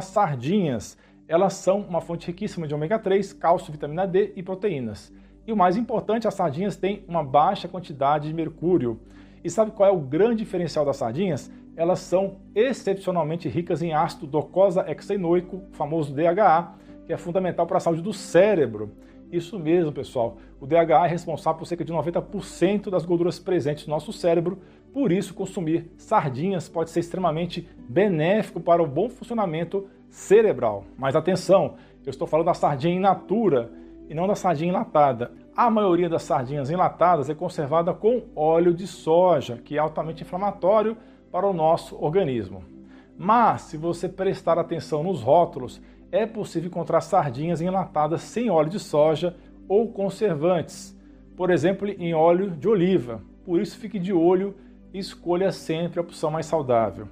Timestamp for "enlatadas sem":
47.60-48.50